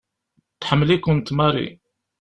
Tḥemmel-ikent 0.61 1.33
Mary. 1.37 1.67